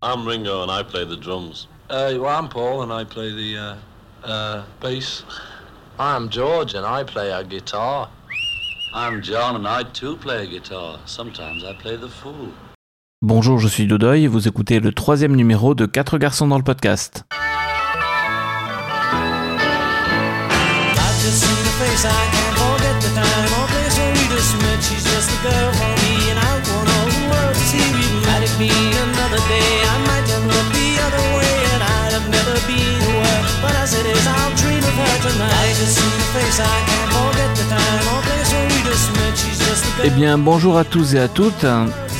[0.00, 1.66] I'm Ringo and I play the drums.
[1.90, 3.74] Uh, well, I'm Paul and I play the uh,
[4.24, 5.24] uh, bass.
[5.98, 8.08] I'm George and I play a guitar.
[8.94, 11.00] I'm John and I too play a guitar.
[11.04, 12.52] Sometimes I play the fool.
[13.20, 16.62] Bonjour, je suis Dodoy et vous écoutez le troisième numéro de 4 garçons dans le
[16.62, 17.24] podcast.
[40.04, 41.66] Eh bien, bonjour à tous et à toutes.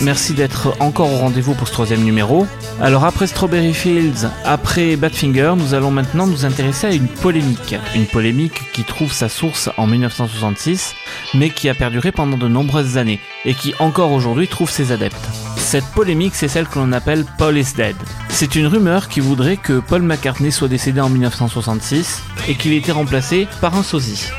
[0.00, 2.46] Merci d'être encore au rendez-vous pour ce troisième numéro.
[2.80, 7.76] Alors après Strawberry Fields, après Badfinger, nous allons maintenant nous intéresser à une polémique.
[7.94, 10.94] Une polémique qui trouve sa source en 1966,
[11.34, 15.47] mais qui a perduré pendant de nombreuses années, et qui encore aujourd'hui trouve ses adeptes.
[15.70, 17.94] Cette polémique, c'est celle que l'on appelle Paul is dead.
[18.30, 22.78] C'est une rumeur qui voudrait que Paul McCartney soit décédé en 1966 et qu'il ait
[22.78, 24.30] été remplacé par un sosie.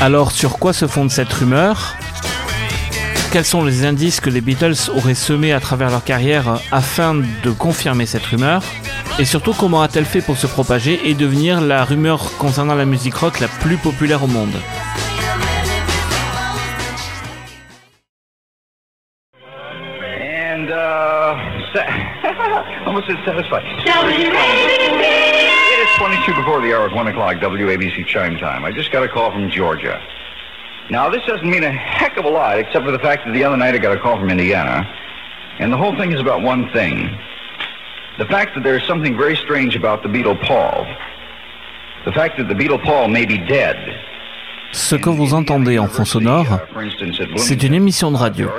[0.00, 1.96] Alors sur quoi se fonde cette rumeur?
[3.32, 7.50] Quels sont les indices que les Beatles auraient semés à travers leur carrière afin de
[7.50, 8.62] confirmer cette rumeur?
[9.18, 13.16] Et surtout, comment a-t-elle fait pour se propager et devenir la rumeur concernant la musique
[13.16, 14.54] rock la plus populaire au monde?
[20.84, 21.72] Uh,
[22.86, 23.64] almost satisfied.
[23.64, 23.88] It
[25.80, 28.66] is 22 before the hour at 1 o'clock, WABC chime time.
[28.66, 29.98] I just got a call from Georgia.
[30.90, 33.42] Now, this doesn't mean a heck of a lot, except for the fact that the
[33.44, 34.86] other night I got a call from Indiana,
[35.58, 37.18] and the whole thing is about one thing.
[38.18, 40.84] The fact that there's something very strange about the Beetle Paul.
[42.04, 43.93] The fact that the Beetle Paul may be dead.
[44.74, 46.58] Ce que vous entendez en fond sonore,
[47.36, 48.50] c'est une émission de radio.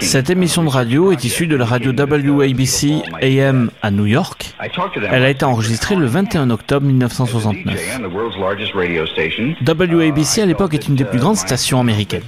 [0.00, 4.54] Cette émission de radio est issue de la radio WABC AM à New York.
[5.10, 8.00] Elle a été enregistrée le 21 octobre 1969.
[9.66, 12.22] WABC à l'époque est une des plus grandes stations américaines.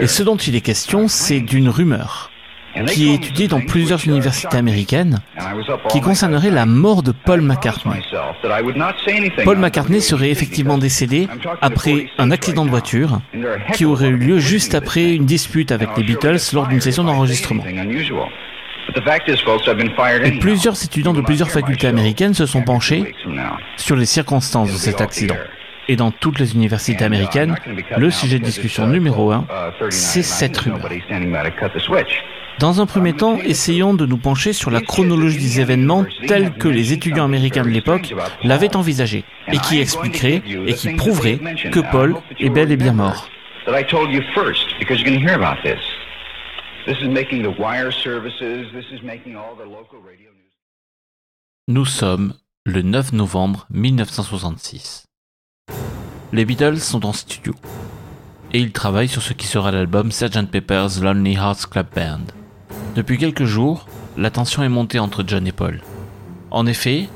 [0.00, 2.30] Et ce dont il est question, c'est d'une rumeur
[2.86, 5.20] qui est étudié dans plusieurs universités américaines,
[5.90, 8.00] qui concernerait la mort de Paul McCartney.
[9.44, 11.28] Paul McCartney serait effectivement décédé
[11.60, 13.20] après un accident de voiture
[13.72, 17.64] qui aurait eu lieu juste après une dispute avec les Beatles lors d'une session d'enregistrement.
[20.24, 23.14] Et plusieurs étudiants de plusieurs facultés américaines se sont penchés
[23.76, 25.36] sur les circonstances de cet accident.
[25.90, 27.56] Et dans toutes les universités américaines,
[27.96, 29.46] le sujet de discussion numéro un,
[29.88, 30.86] c'est cette rumeur.
[32.58, 36.66] Dans un premier temps, essayons de nous pencher sur la chronologie des événements tels que
[36.66, 41.38] les étudiants américains de l'époque l'avaient envisagé, et qui expliquerait et qui prouverait
[41.70, 43.28] que Paul est bel et bien mort.
[51.68, 55.04] Nous sommes le 9 novembre 1966.
[56.32, 57.54] Les Beatles sont en studio
[58.52, 60.50] et ils travaillent sur ce qui sera l'album Sgt.
[60.50, 62.37] Pepper's Lonely Hearts Club Band.
[62.98, 63.86] Depuis quelques jours,
[64.16, 65.82] la tension est montée entre John et Paul.
[66.50, 67.08] En effet,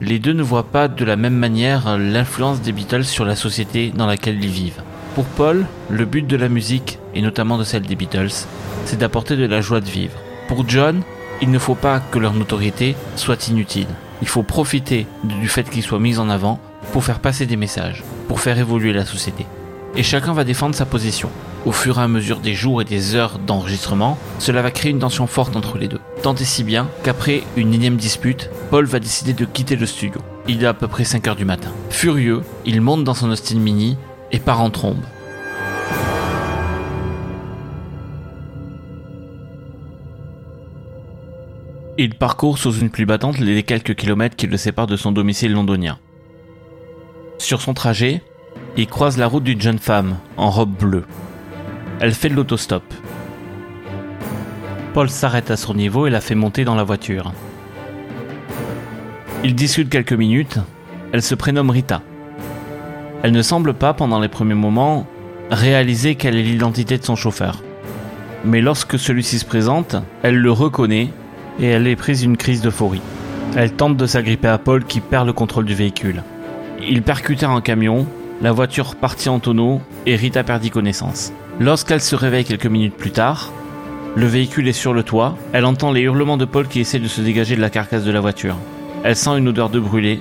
[0.00, 3.92] les deux ne voient pas de la même manière l'influence des Beatles sur la société
[3.94, 4.82] dans laquelle ils vivent.
[5.14, 8.48] Pour Paul, le but de la musique, et notamment de celle des Beatles,
[8.84, 10.18] c'est d'apporter de la joie de vivre.
[10.48, 11.00] Pour John,
[11.40, 13.86] il ne faut pas que leur notoriété soit inutile.
[14.22, 16.58] Il faut profiter du fait qu'ils soient mis en avant
[16.90, 19.46] pour faire passer des messages, pour faire évoluer la société.
[19.94, 21.30] Et chacun va défendre sa position.
[21.66, 25.00] Au fur et à mesure des jours et des heures d'enregistrement, cela va créer une
[25.00, 26.00] tension forte entre les deux.
[26.22, 30.22] Tant et si bien qu'après une énième dispute, Paul va décider de quitter le studio.
[30.48, 31.70] Il est à peu près 5 heures du matin.
[31.90, 33.98] Furieux, il monte dans son Austin Mini
[34.32, 35.02] et part en trombe.
[41.98, 45.52] Il parcourt sous une pluie battante les quelques kilomètres qui le séparent de son domicile
[45.52, 45.98] londonien.
[47.36, 48.22] Sur son trajet,
[48.78, 51.04] il croise la route d'une jeune femme en robe bleue.
[52.00, 52.82] Elle fait de l'autostop.
[54.94, 57.34] Paul s'arrête à son niveau et la fait monter dans la voiture.
[59.44, 60.58] Ils discutent quelques minutes.
[61.12, 62.00] Elle se prénomme Rita.
[63.22, 65.06] Elle ne semble pas, pendant les premiers moments,
[65.50, 67.62] réaliser quelle est l'identité de son chauffeur.
[68.46, 71.10] Mais lorsque celui-ci se présente, elle le reconnaît
[71.60, 73.02] et elle est prise d'une crise d'euphorie.
[73.56, 76.22] Elle tente de s'agripper à Paul qui perd le contrôle du véhicule.
[76.80, 78.06] Ils percutèrent un camion,
[78.40, 81.34] la voiture partit en tonneau et Rita perdit connaissance.
[81.60, 83.52] Lorsqu'elle se réveille quelques minutes plus tard,
[84.16, 87.06] le véhicule est sur le toit, elle entend les hurlements de Paul qui essaie de
[87.06, 88.56] se dégager de la carcasse de la voiture.
[89.04, 90.20] Elle sent une odeur de brûlé,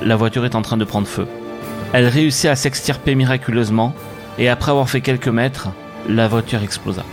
[0.00, 1.26] la voiture est en train de prendre feu.
[1.92, 3.96] Elle réussit à s'extirper miraculeusement
[4.38, 5.70] et après avoir fait quelques mètres,
[6.08, 7.04] la voiture explosa.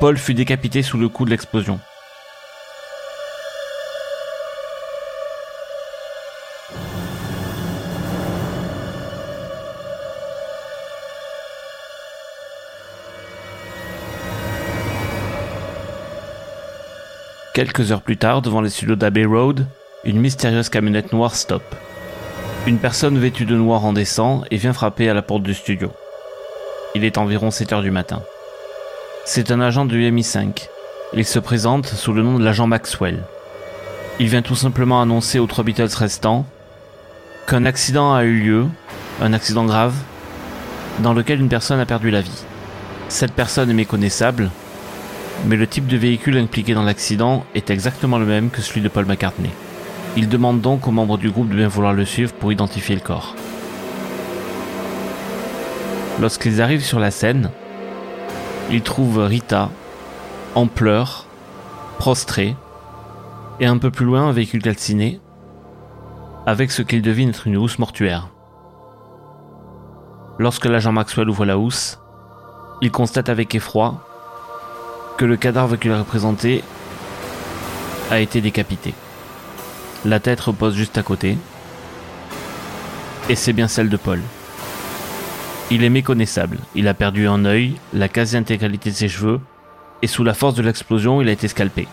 [0.00, 1.78] Paul fut décapité sous le coup de l'explosion.
[17.58, 19.66] Quelques heures plus tard, devant les studios d'Abbey Road,
[20.04, 21.74] une mystérieuse camionnette noire stoppe.
[22.68, 25.90] Une personne vêtue de noir en descend et vient frapper à la porte du studio.
[26.94, 28.22] Il est environ 7 heures du matin.
[29.24, 30.68] C'est un agent du MI5.
[31.14, 33.24] Il se présente sous le nom de l'agent Maxwell.
[34.20, 36.46] Il vient tout simplement annoncer aux trois Beatles restants
[37.48, 38.66] qu'un accident a eu lieu,
[39.20, 39.96] un accident grave,
[41.00, 42.44] dans lequel une personne a perdu la vie.
[43.08, 44.48] Cette personne est méconnaissable,
[45.46, 48.88] mais le type de véhicule impliqué dans l'accident est exactement le même que celui de
[48.88, 49.50] Paul McCartney.
[50.16, 53.00] Il demande donc aux membres du groupe de bien vouloir le suivre pour identifier le
[53.00, 53.34] corps.
[56.20, 57.50] Lorsqu'ils arrivent sur la scène,
[58.70, 59.70] ils trouvent Rita
[60.54, 61.26] en pleurs,
[61.98, 62.56] prostrée,
[63.60, 65.20] et un peu plus loin un véhicule calciné,
[66.46, 68.28] avec ce qu'ils devinent être une housse mortuaire.
[70.38, 72.00] Lorsque l'agent Maxwell ouvre la housse,
[72.80, 74.07] il constate avec effroi
[75.18, 76.62] que le cadavre qu'il représentait
[78.10, 78.94] a été décapité.
[80.04, 81.36] La tête repose juste à côté,
[83.28, 84.20] et c'est bien celle de Paul.
[85.72, 89.40] Il est méconnaissable, il a perdu un œil, la quasi-intégralité de ses cheveux,
[90.02, 91.88] et sous la force de l'explosion, il a été scalpé.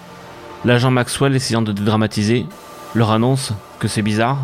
[0.64, 2.46] L'agent Maxwell, essayant de dédramatiser,
[2.94, 4.38] leur annonce que c'est bizarre.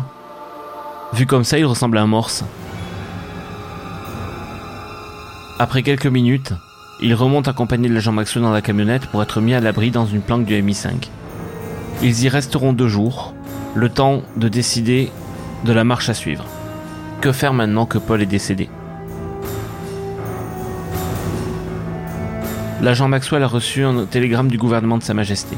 [1.12, 2.44] Vu comme ça, il ressemble à un morse.
[5.60, 6.52] Après quelques minutes,
[7.02, 10.06] il remonte accompagné de l'agent Maxwell dans la camionnette pour être mis à l'abri dans
[10.06, 11.08] une planque du MI5.
[12.00, 13.34] Ils y resteront deux jours,
[13.74, 15.10] le temps de décider
[15.64, 16.44] de la marche à suivre.
[17.20, 18.68] Que faire maintenant que Paul est décédé?
[22.80, 25.56] L'agent Maxwell a reçu un télégramme du gouvernement de Sa Majesté.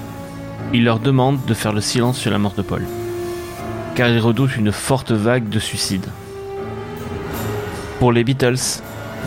[0.72, 2.82] Il leur demande de faire le silence sur la mort de Paul,
[3.94, 6.08] car il redoute une forte vague de suicides.
[7.98, 8.80] Pour les Beatles,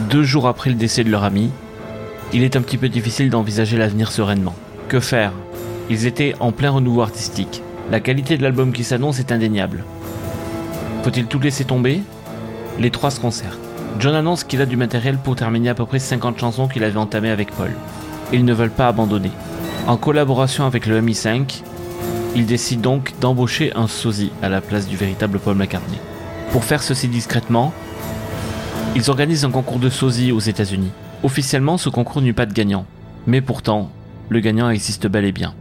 [0.09, 1.51] deux jours après le décès de leur ami,
[2.33, 4.55] il est un petit peu difficile d'envisager l'avenir sereinement.
[4.89, 5.31] Que faire?
[5.89, 7.61] Ils étaient en plein renouveau artistique.
[7.89, 9.85] La qualité de l'album qui s'annonce est indéniable.
[11.03, 12.01] Faut-il tout laisser tomber?
[12.79, 13.57] Les trois se concertent.
[13.99, 16.97] John annonce qu'il a du matériel pour terminer à peu près 50 chansons qu'il avait
[16.97, 17.71] entamées avec Paul.
[18.33, 19.31] Ils ne veulent pas abandonner.
[19.87, 21.61] En collaboration avec le MI5,
[22.35, 25.97] ils décident donc d'embaucher un sosie à la place du véritable Paul McCartney.
[26.51, 27.73] Pour faire ceci discrètement,
[28.95, 30.91] ils organisent un concours de sosie aux États-Unis.
[31.23, 32.85] Officiellement, ce concours n'eut pas de gagnant,
[33.25, 33.89] mais pourtant,
[34.29, 35.53] le gagnant existe bel et bien.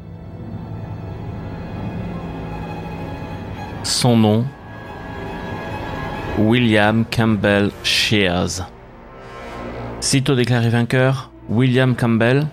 [3.82, 4.44] Son nom
[6.38, 8.68] William Campbell Shears.
[10.00, 12.46] Sitôt déclaré vainqueur, William Campbell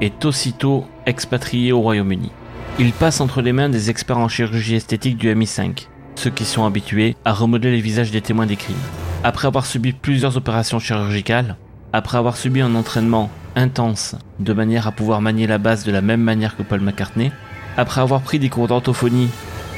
[0.00, 2.32] est aussitôt expatrié au Royaume-Uni.
[2.80, 5.86] Il passe entre les mains des experts en chirurgie esthétique du MI5,
[6.16, 8.74] ceux qui sont habitués à remodeler les visages des témoins des crimes.
[9.22, 11.56] Après avoir subi plusieurs opérations chirurgicales,
[11.92, 16.00] après avoir subi un entraînement intense de manière à pouvoir manier la basse de la
[16.00, 17.32] même manière que Paul McCartney,
[17.76, 19.28] après avoir pris des cours d'orthophonie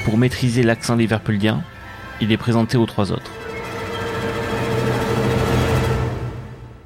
[0.04, 1.62] pour maîtriser l'accent liverpuldien,
[2.20, 3.30] il est présenté aux trois autres.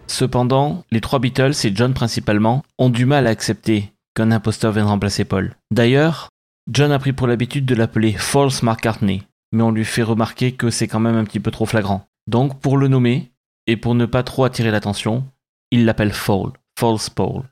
[0.07, 4.87] Cependant, les trois Beatles et John principalement ont du mal à accepter qu'un imposteur vienne
[4.87, 5.55] remplacer Paul.
[5.71, 6.29] D'ailleurs,
[6.71, 10.71] John a pris pour l'habitude de l'appeler False McCartney, mais on lui fait remarquer que
[10.71, 12.05] c'est quand même un petit peu trop flagrant.
[12.27, 13.31] Donc, pour le nommer,
[13.69, 15.25] et pour ne pas trop attirer l'attention,
[15.71, 17.43] il l'appelle Fall, False Paul.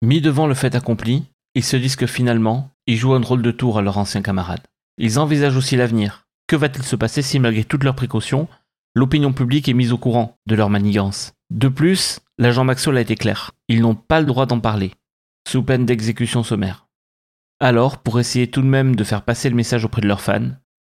[0.00, 3.50] Mis devant le fait accompli, ils se disent que finalement, ils jouent un drôle de
[3.50, 4.62] tour à leur ancien camarade.
[4.98, 6.26] Ils envisagent aussi l'avenir.
[6.46, 8.48] Que va-t-il se passer si malgré toutes leurs précautions,
[8.94, 11.32] l'opinion publique est mise au courant de leur manigance?
[11.50, 13.50] De plus, l'agent Maxwell a été clair.
[13.68, 14.92] Ils n'ont pas le droit d'en parler,
[15.48, 16.86] sous peine d'exécution sommaire.
[17.58, 20.50] Alors, pour essayer tout de même de faire passer le message auprès de leurs fans,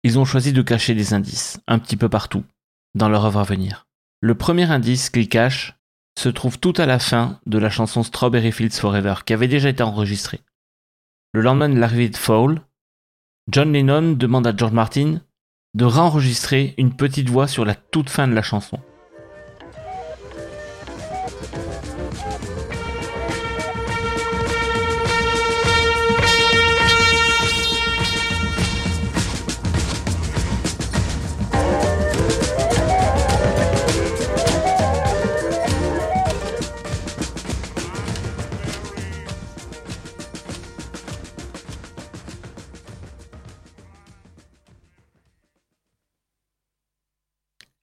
[0.05, 2.45] ils ont choisi de cacher des indices, un petit peu partout,
[2.95, 3.86] dans leur œuvre à venir.
[4.26, 5.76] Le premier indice qu'ils cachent
[6.18, 9.68] se trouve tout à la fin de la chanson Strawberry Fields Forever, qui avait déjà
[9.68, 10.40] été enregistrée.
[11.33, 12.61] Le lendemain de l'arrivée de Fall,
[13.49, 15.21] John Lennon demande à George Martin
[15.75, 18.80] de réenregistrer une petite voix sur la toute fin de la chanson.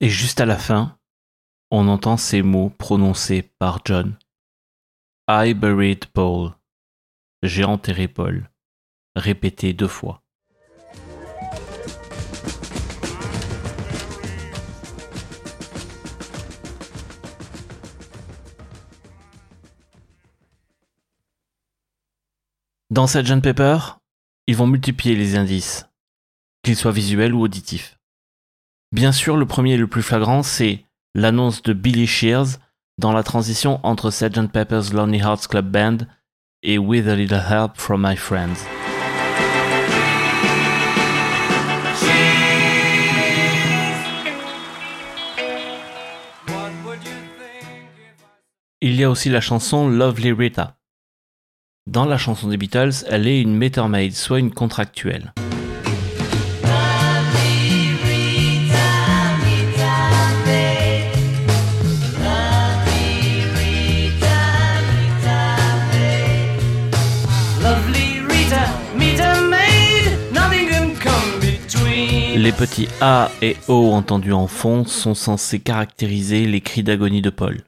[0.04, 0.98] Et juste à la fin,
[1.72, 4.18] on entend ces mots prononcés par John.
[5.30, 6.52] I buried Paul.
[7.42, 8.52] J'ai enterré Paul.
[9.16, 10.22] Répété deux fois.
[22.90, 23.78] Dans Sgt Pepper,
[24.48, 25.88] ils vont multiplier les indices,
[26.62, 27.98] qu'ils soient visuels ou auditifs.
[28.94, 30.86] Bien sûr, le premier et le plus flagrant, c'est
[31.16, 32.60] l'annonce de Billy Shears
[33.00, 35.98] dans la transition entre Sgt Pepper's Lonely Hearts Club Band
[36.62, 38.54] et With a Little Help from My Friends.
[48.82, 50.78] Il y a aussi la chanson Lovely Rita.
[51.88, 55.34] Dans la chanson des Beatles, elle est une maid, soit une contractuelle.
[72.44, 77.30] Les petits A et O entendus en fond sont censés caractériser les cris d'agonie de
[77.30, 77.64] Paul.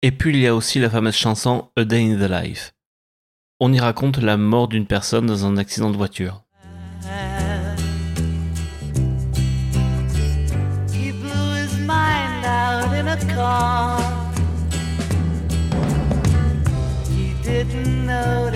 [0.00, 2.72] Et puis il y a aussi la fameuse chanson A Day in the Life.
[3.58, 6.44] On y raconte la mort d'une personne dans un accident de voiture.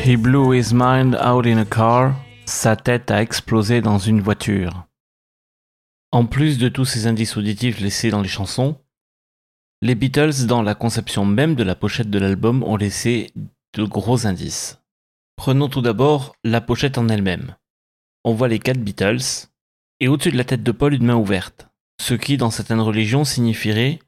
[0.04, 2.25] He blew his mind out in a car.
[2.48, 4.86] Sa tête a explosé dans une voiture.
[6.12, 8.80] En plus de tous ces indices auditifs laissés dans les chansons,
[9.82, 13.32] les Beatles, dans la conception même de la pochette de l'album, ont laissé
[13.74, 14.78] de gros indices.
[15.34, 17.56] Prenons tout d'abord la pochette en elle-même.
[18.22, 19.48] On voit les quatre Beatles,
[19.98, 21.66] et au-dessus de la tête de Paul une main ouverte,
[22.00, 23.98] ce qui, dans certaines religions, signifierait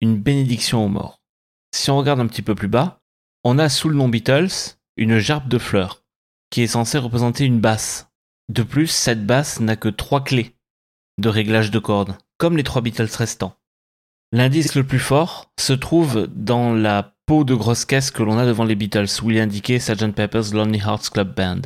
[0.00, 1.20] une bénédiction aux morts.
[1.74, 3.02] Si on regarde un petit peu plus bas,
[3.44, 6.01] on a sous le nom Beatles une gerbe de fleurs,
[6.52, 8.12] qui est censée représenter une basse.
[8.48, 10.54] De plus, cette basse n'a que trois clés
[11.18, 13.56] de réglage de cordes, comme les trois Beatles restants.
[14.32, 18.46] L'indice le plus fort se trouve dans la peau de grosse caisse que l'on a
[18.46, 20.12] devant les Beatles, où il est indiqué Sgt.
[20.12, 21.62] Pepper's Lonely Hearts Club Band.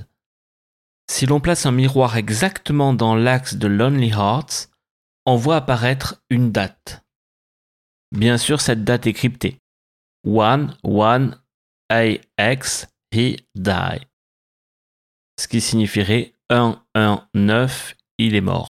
[1.11, 4.69] Si l'on place un miroir exactement dans l'axe de Lonely Hearts,
[5.25, 7.05] on voit apparaître une date.
[8.13, 9.59] Bien sûr, cette date est cryptée.
[10.27, 11.31] 1 1
[11.89, 14.07] AX He Die.
[15.39, 18.69] Ce qui signifierait 1 1 9 il est mort.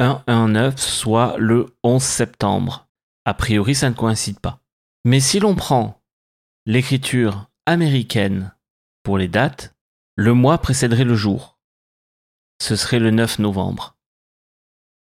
[0.00, 2.88] 119, soit le 11 septembre.
[3.26, 4.60] A priori, ça ne coïncide pas.
[5.04, 6.00] Mais si l'on prend
[6.64, 8.54] l'écriture américaine
[9.02, 9.74] pour les dates,
[10.16, 11.58] le mois précéderait le jour.
[12.62, 13.96] Ce serait le 9 novembre.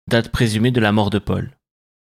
[0.08, 1.56] Date présumée de la mort de Paul.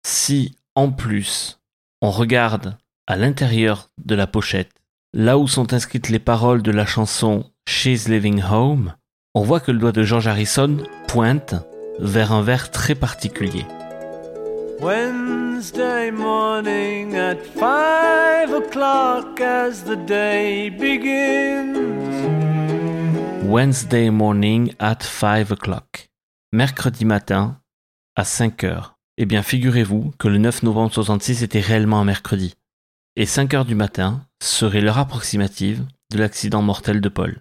[0.06, 1.60] Si, en plus,
[2.02, 2.78] on regarde
[3.08, 4.72] à l'intérieur de la pochette,
[5.14, 8.96] là où sont inscrites les paroles de la chanson She's Living Home,
[9.36, 11.54] on voit que le doigt de George Harrison pointe
[12.00, 13.64] vers un vers très particulier.
[14.82, 21.78] Wednesday morning at five o'clock as the day begins.
[23.46, 26.10] Wednesday morning at five o'clock.
[26.52, 27.62] Mercredi matin
[28.16, 28.98] à 5 heures.
[29.18, 32.56] Eh bien, figurez-vous que le 9 novembre 66 était réellement un mercredi.
[33.16, 37.40] Et 5 heures du matin serait l'heure approximative de l'accident mortel de Paul.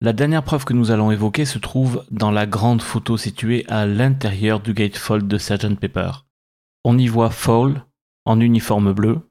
[0.00, 3.84] La dernière preuve que nous allons évoquer se trouve dans la grande photo située à
[3.84, 6.12] l'intérieur du gatefold de Sgt Pepper.
[6.84, 7.84] On y voit Fall,
[8.24, 9.28] en uniforme bleu,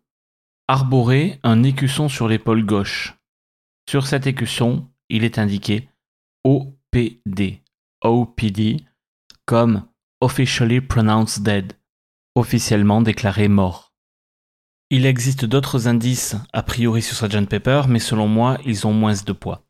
[0.67, 3.15] arborer un écusson sur l'épaule gauche.
[3.89, 5.87] Sur cet écusson, il est indiqué
[6.43, 7.61] OPD,
[8.03, 8.83] OPD,
[9.45, 9.87] comme
[10.19, 11.73] Officially Pronounced Dead,
[12.35, 13.93] officiellement déclaré mort.
[14.89, 19.13] Il existe d'autres indices a priori sur Sgt Pepper, mais selon moi, ils ont moins
[19.13, 19.66] de poids.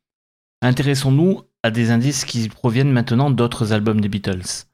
[0.63, 4.65] Intéressons-nous à des indices qui proviennent maintenant d'autres albums des Beatles.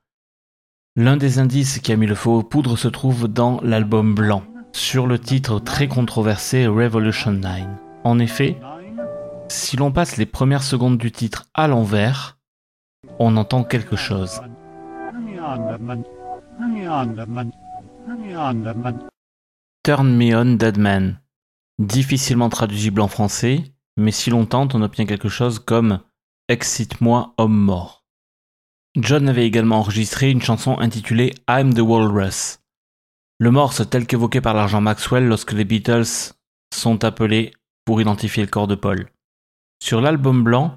[0.96, 4.44] L'un des indices qui a mis le feu aux poudres se trouve dans l'album blanc,
[4.72, 7.63] sur le titre très controversé Revolution 9.
[8.06, 8.58] En effet,
[9.50, 12.38] si l'on passe les premières secondes du titre à l'envers,
[13.20, 14.40] on entend quelque chose.
[19.84, 21.20] Turn Me On Dead Man,
[21.78, 26.00] difficilement traduisible en français, mais si l'on tente, on obtient quelque chose comme
[26.50, 28.05] Excite-moi, homme mort.
[28.95, 32.59] John avait également enregistré une chanson intitulée I'm the Walrus.
[33.39, 36.33] Le morse tel qu'évoqué par l'argent Maxwell lorsque les Beatles
[36.73, 37.53] sont appelés
[37.85, 39.09] pour identifier le corps de Paul.
[39.81, 40.75] Sur l'album blanc,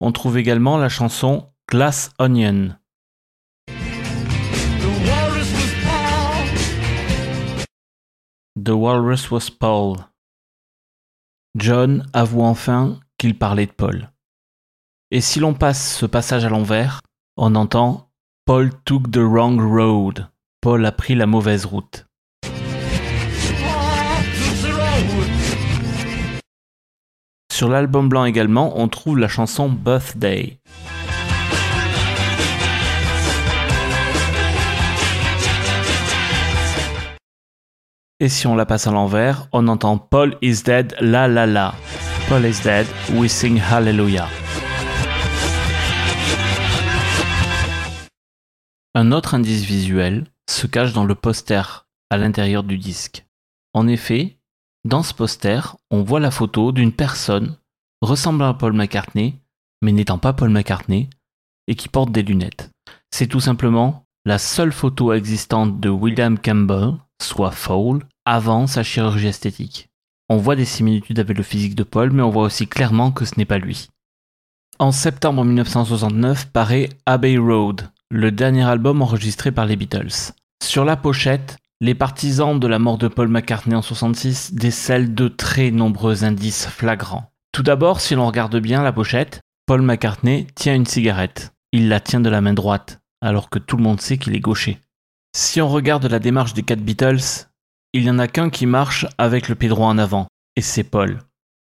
[0.00, 2.76] on trouve également la chanson Glass Onion.
[8.56, 10.13] The Walrus was Paul.
[11.56, 14.10] John avoue enfin qu'il parlait de Paul.
[15.12, 17.00] Et si l'on passe ce passage à l'envers,
[17.36, 18.10] on entend
[18.44, 20.26] Paul took the wrong road.
[20.60, 22.06] Paul a pris la mauvaise route.
[27.52, 30.58] Sur l'album blanc également, on trouve la chanson Birthday.
[38.28, 41.74] Si on la passe à l'envers, on entend Paul is dead, la la la.
[42.28, 44.28] Paul is dead, we sing hallelujah.
[48.94, 53.26] Un autre indice visuel se cache dans le poster à l'intérieur du disque.
[53.74, 54.38] En effet,
[54.84, 57.58] dans ce poster, on voit la photo d'une personne
[58.00, 59.34] ressemblant à Paul McCartney,
[59.82, 61.10] mais n'étant pas Paul McCartney,
[61.66, 62.70] et qui porte des lunettes.
[63.10, 69.28] C'est tout simplement la seule photo existante de William Campbell, soit Fowl, avant sa chirurgie
[69.28, 69.88] esthétique.
[70.28, 73.24] On voit des similitudes avec le physique de Paul, mais on voit aussi clairement que
[73.24, 73.88] ce n'est pas lui.
[74.78, 80.32] En septembre 1969 paraît Abbey Road, le dernier album enregistré par les Beatles.
[80.62, 85.28] Sur la pochette, les partisans de la mort de Paul McCartney en 66 décèlent de
[85.28, 87.30] très nombreux indices flagrants.
[87.52, 91.52] Tout d'abord, si l'on regarde bien la pochette, Paul McCartney tient une cigarette.
[91.72, 94.40] Il la tient de la main droite, alors que tout le monde sait qu'il est
[94.40, 94.80] gaucher.
[95.36, 97.46] Si on regarde la démarche des quatre Beatles,
[97.94, 100.82] il n'y en a qu'un qui marche avec le pied droit en avant, et c'est
[100.82, 101.20] Paul.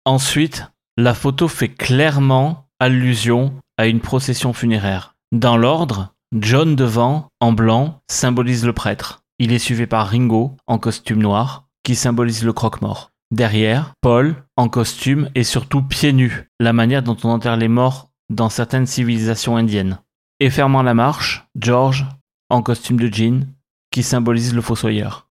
[0.05, 5.15] Ensuite, la photo fait clairement allusion à une procession funéraire.
[5.31, 9.23] Dans l'ordre, John devant, en blanc, symbolise le prêtre.
[9.39, 13.09] Il est suivi par Ringo, en costume noir, qui symbolise le croque-mort.
[13.31, 18.09] Derrière, Paul, en costume et surtout pieds nus, la manière dont on enterre les morts
[18.29, 19.99] dans certaines civilisations indiennes.
[20.39, 22.05] Et fermant la marche, George,
[22.49, 23.47] en costume de jean,
[23.91, 25.28] qui symbolise le fossoyeur.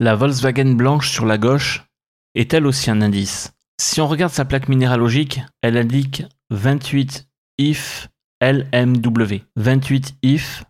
[0.00, 1.84] La Volkswagen blanche sur la gauche
[2.36, 3.52] est elle aussi un indice?
[3.80, 7.28] Si on regarde sa plaque minéralogique, elle indique 28
[7.58, 8.08] if
[8.40, 9.40] LMW.
[9.56, 10.62] 28 if,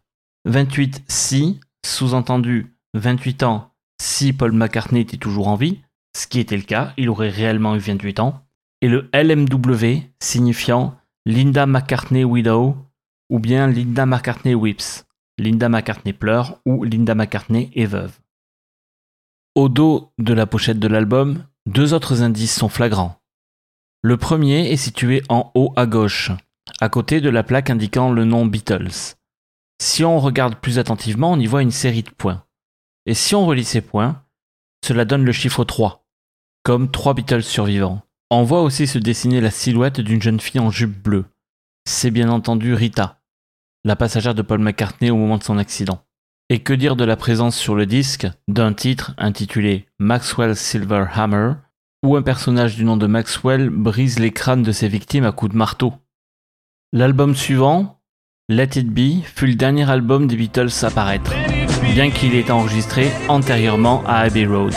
[0.47, 5.83] 28 si, sous-entendu 28 ans si Paul McCartney était toujours en vie,
[6.17, 8.47] ce qui était le cas, il aurait réellement eu 28 ans,
[8.81, 12.77] et le LMW signifiant Linda McCartney Widow
[13.29, 15.05] ou bien Linda McCartney Whips,
[15.39, 18.19] Linda McCartney pleure ou Linda McCartney est veuve.
[19.59, 23.21] Au dos de la pochette de l'album, deux autres indices sont flagrants.
[24.03, 26.31] Le premier est situé en haut à gauche,
[26.81, 29.17] à côté de la plaque indiquant le nom Beatles.
[29.83, 32.45] Si on regarde plus attentivement, on y voit une série de points.
[33.05, 34.23] Et si on relie ces points,
[34.87, 36.07] cela donne le chiffre 3,
[36.63, 38.03] comme 3 Beatles survivants.
[38.31, 41.25] On voit aussi se dessiner la silhouette d'une jeune fille en jupe bleue.
[41.85, 43.23] C'est bien entendu Rita,
[43.83, 46.05] la passagère de Paul McCartney au moment de son accident.
[46.51, 51.53] Et que dire de la présence sur le disque d'un titre intitulé Maxwell Silver Hammer,
[52.03, 55.53] où un personnage du nom de Maxwell brise les crânes de ses victimes à coups
[55.53, 55.93] de marteau?
[56.95, 58.01] L'album suivant,
[58.49, 61.35] Let It Be, fut le dernier album des Beatles à paraître,
[61.93, 64.73] bien qu'il ait été enregistré antérieurement à Abbey Road.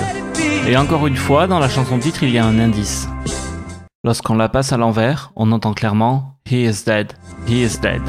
[0.67, 3.07] Et encore une fois, dans la chanson titre, il y a un indice.
[4.03, 7.13] Lorsqu'on la passe à l'envers, on entend clairement He is dead,
[7.47, 8.01] he is dead.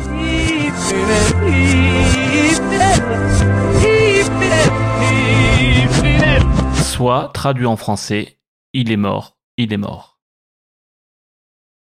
[6.82, 8.38] Soit, traduit en français,
[8.72, 10.18] il est mort, il est mort.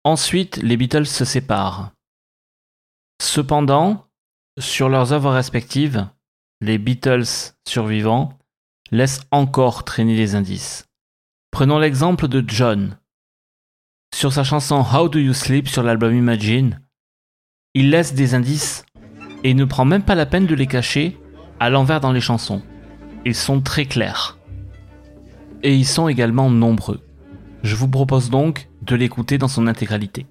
[0.04, 1.92] Ensuite, les Beatles se séparent.
[3.20, 4.08] Cependant,
[4.58, 6.08] sur leurs œuvres respectives,
[6.60, 8.38] les Beatles survivants
[8.90, 10.86] laissent encore traîner les indices.
[11.50, 12.98] Prenons l'exemple de John.
[14.14, 16.80] Sur sa chanson How Do You Sleep sur l'album Imagine,
[17.74, 18.84] il laisse des indices
[19.44, 21.18] et ne prend même pas la peine de les cacher
[21.58, 22.62] à l'envers dans les chansons.
[23.24, 24.38] Ils sont très clairs.
[25.62, 27.00] Et ils sont également nombreux.
[27.62, 30.26] Je vous propose donc de l'écouter dans son intégralité.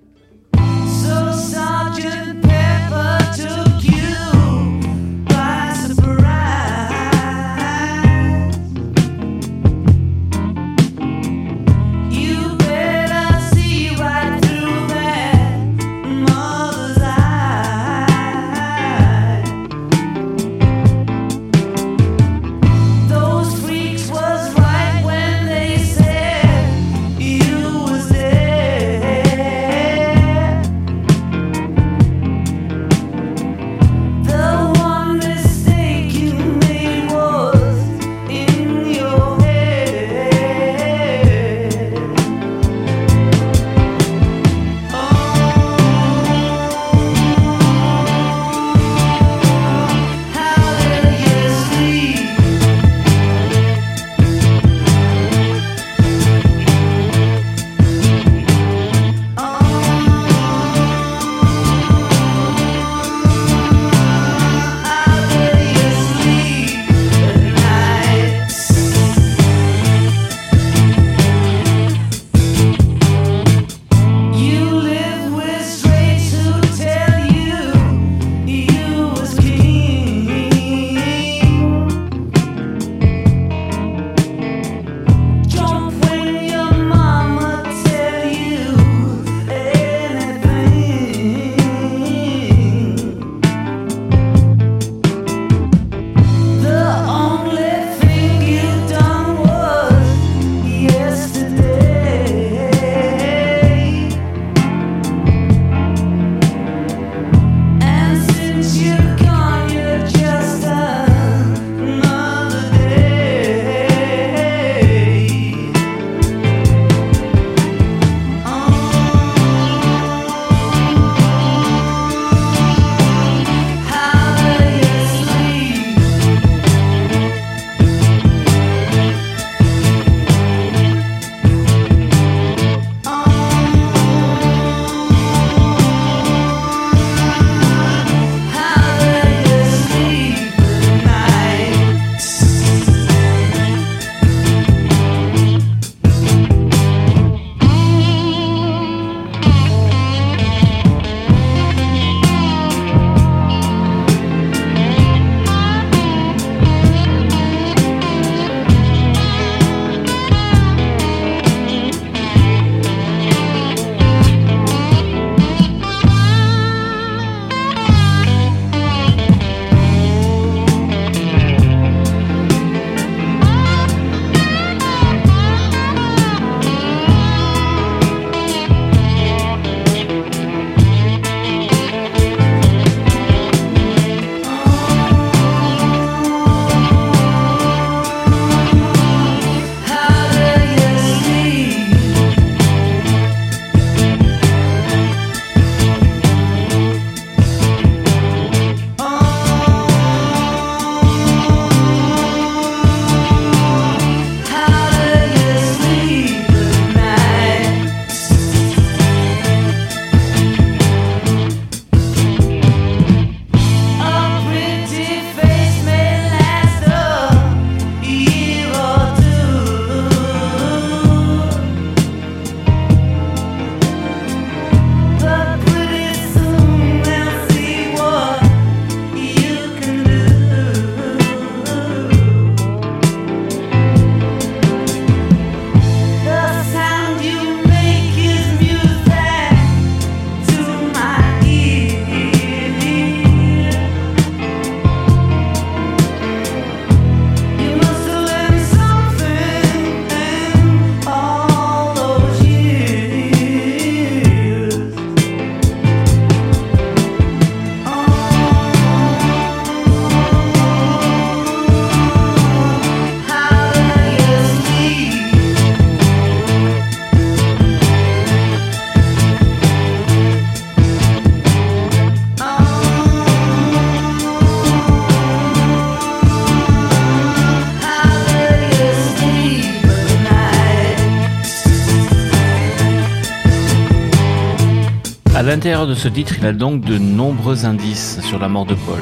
[285.49, 288.99] L'intérieur de ce titre, il a donc de nombreux indices sur la mort de Paul.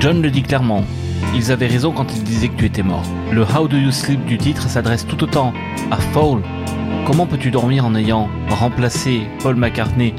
[0.00, 0.82] John le dit clairement,
[1.34, 3.04] ils avaient raison quand ils disaient que tu étais mort.
[3.30, 5.52] Le How Do You Sleep du titre s'adresse tout autant
[5.90, 6.40] à Foul.
[7.06, 10.14] Comment peux-tu dormir en ayant remplacé Paul McCartney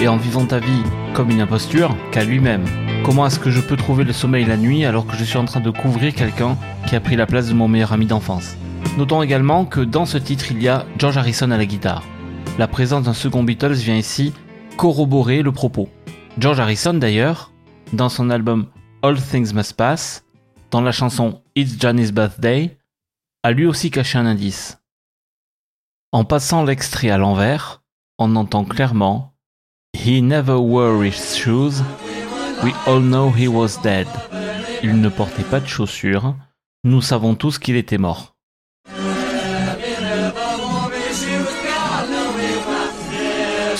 [0.00, 2.62] et en vivant ta vie comme une imposture qu'à lui-même?
[3.02, 5.44] Comment est-ce que je peux trouver le sommeil la nuit alors que je suis en
[5.44, 8.54] train de couvrir quelqu'un qui a pris la place de mon meilleur ami d'enfance?
[8.96, 12.04] Notons également que dans ce titre il y a George Harrison à la guitare.
[12.60, 14.32] La présence d'un second Beatles vient ici
[14.76, 15.88] corroborer le propos.
[16.38, 17.52] George Harrison d'ailleurs,
[17.92, 18.66] dans son album
[19.02, 20.24] All Things Must Pass,
[20.70, 22.76] dans la chanson It's Johnny's Birthday,
[23.42, 24.78] a lui aussi caché un indice.
[26.12, 27.82] En passant l'extrait à l'envers,
[28.18, 29.34] on entend clairement
[29.94, 31.82] He never wore his shoes,
[32.62, 34.08] we all know he was dead.
[34.82, 36.34] Il ne portait pas de chaussures,
[36.82, 38.33] nous savons tous qu'il était mort.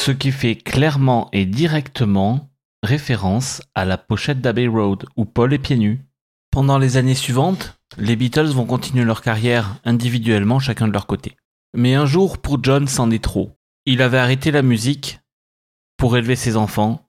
[0.04, 2.50] Ce qui fait clairement et directement
[2.82, 6.04] référence à la pochette d'Abbey Road où Paul est pieds nus.
[6.50, 11.38] Pendant les années suivantes, les Beatles vont continuer leur carrière individuellement chacun de leur côté.
[11.72, 13.56] Mais un jour, pour John, c'en est trop.
[13.86, 15.20] Il avait arrêté la musique
[15.96, 17.08] pour élever ses enfants.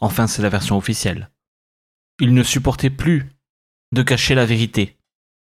[0.00, 1.30] Enfin, c'est la version officielle.
[2.18, 3.30] Il ne supportait plus
[3.92, 4.98] de cacher la vérité.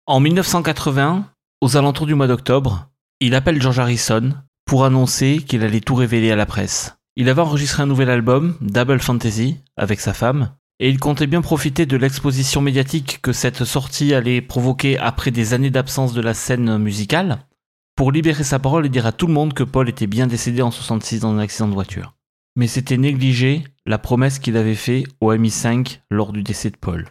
[0.05, 5.81] En 1981, aux alentours du mois d'octobre, il appelle George Harrison pour annoncer qu'il allait
[5.81, 6.96] tout révéler à la presse.
[7.16, 10.50] Il avait enregistré un nouvel album, Double Fantasy, avec sa femme,
[10.81, 15.55] et il comptait bien profiter de l'exposition médiatique que cette sortie allait provoquer après des
[15.55, 17.46] années d'absence de la scène musicale,
[17.94, 20.62] pour libérer sa parole et dire à tout le monde que Paul était bien décédé
[20.62, 22.14] en 66 dans un accident de voiture.
[22.57, 27.09] Mais c'était négliger la promesse qu'il avait faite au MI5 lors du décès de Paul.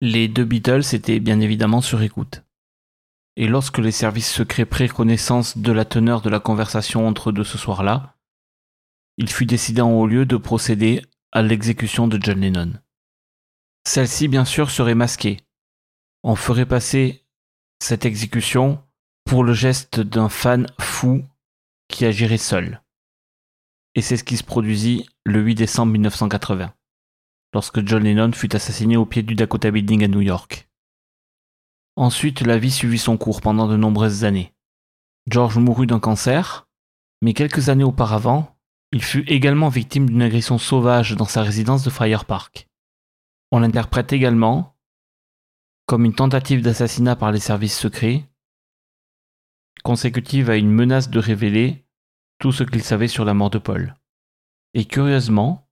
[0.00, 2.45] Les deux Beatles étaient bien évidemment sur écoute.
[3.36, 7.32] Et lorsque les services secrets prirent connaissance de la teneur de la conversation entre eux
[7.32, 8.16] de ce soir-là,
[9.18, 12.72] il fut décidé en haut lieu de procéder à l'exécution de John Lennon.
[13.86, 15.40] Celle-ci, bien sûr, serait masquée.
[16.22, 17.24] On ferait passer
[17.78, 18.82] cette exécution
[19.24, 21.24] pour le geste d'un fan fou
[21.88, 22.82] qui agirait seul.
[23.94, 26.72] Et c'est ce qui se produisit le 8 décembre 1980,
[27.54, 30.68] lorsque John Lennon fut assassiné au pied du Dakota Building à New York.
[31.96, 34.54] Ensuite, la vie suivit son cours pendant de nombreuses années.
[35.28, 36.68] George mourut d'un cancer,
[37.22, 38.56] mais quelques années auparavant,
[38.92, 42.68] il fut également victime d'une agression sauvage dans sa résidence de Friar Park.
[43.50, 44.76] On l'interprète également
[45.86, 48.28] comme une tentative d'assassinat par les services secrets,
[49.84, 51.86] consécutive à une menace de révéler
[52.38, 53.94] tout ce qu'il savait sur la mort de Paul.
[54.74, 55.70] Et curieusement,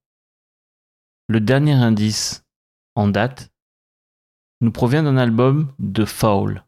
[1.29, 2.45] le dernier indice
[2.95, 3.53] en date
[4.64, 6.64] nous provient d'un album de Foul.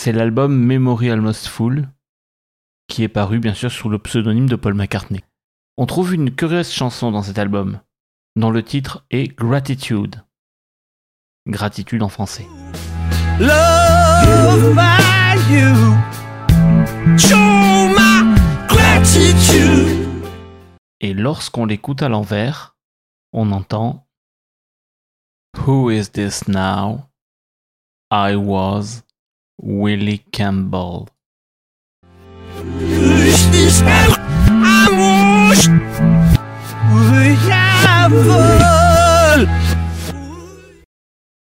[0.00, 1.90] C'est l'album Memory Almost Full
[2.88, 5.22] qui est paru bien sûr sous le pseudonyme de Paul McCartney.
[5.76, 7.80] On trouve une curieuse chanson dans cet album,
[8.34, 10.22] dont le titre est Gratitude.
[11.46, 12.46] Gratitude en français.
[13.38, 15.74] Love by you.
[17.18, 18.34] Show my
[18.68, 20.08] gratitude.
[21.02, 22.78] Et lorsqu'on l'écoute à l'envers,
[23.34, 24.05] on entend
[25.64, 27.08] Who is this now?
[28.10, 29.02] I was
[29.58, 31.06] Willie Campbell.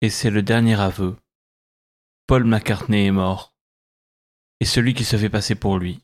[0.03, 1.17] Et c'est le dernier aveu.
[2.27, 3.55] Paul McCartney est mort.
[4.61, 6.01] Et celui qui se fait passer pour lui,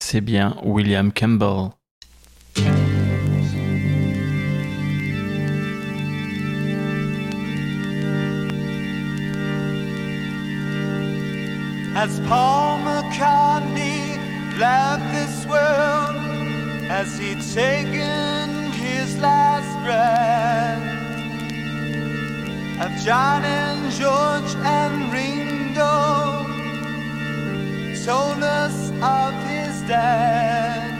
[0.00, 1.70] c'est bien William Campbell.
[12.00, 14.16] As Paul McCartney
[14.56, 16.14] left this world,
[16.88, 20.78] as he'd taken his last breath,
[22.84, 26.46] of John and George and Ringo
[28.06, 30.94] told us of his death.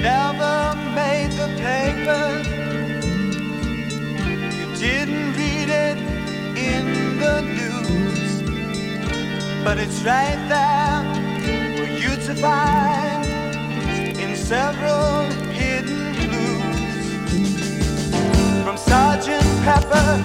[0.00, 2.24] Never made the paper,
[4.56, 5.98] you didn't read it
[6.56, 7.75] in the news
[9.66, 11.02] but it's right there
[11.76, 13.26] for you to find
[14.16, 15.24] in several
[15.58, 16.78] hidden clues.
[18.62, 20.22] From Sergeant Pepper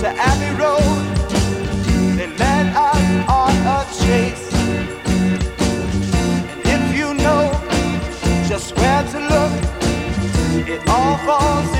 [0.00, 1.04] to Abbey Road,
[2.16, 3.06] they led us
[3.40, 4.52] on a chase.
[6.50, 7.42] And if you know
[8.48, 9.52] just where to look,
[10.68, 11.79] it all falls into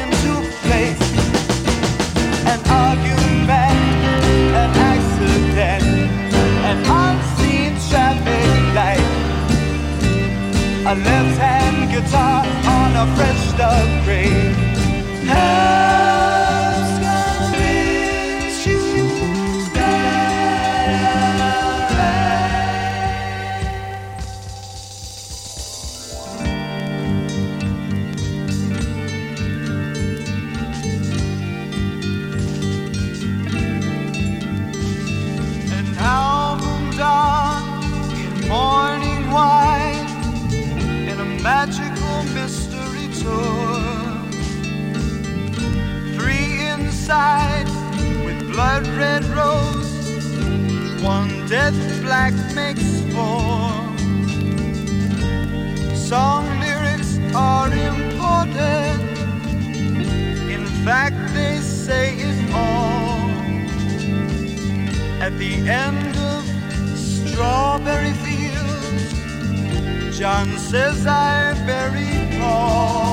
[10.90, 14.56] a left-hand guitar on a fresh dug grave.
[51.50, 53.72] Death black makes four.
[55.96, 59.02] Song lyrics are important.
[60.48, 63.18] In fact, they say it all.
[65.20, 66.44] At the end of
[66.96, 69.10] Strawberry Fields,
[70.16, 73.09] John says I buried Paul.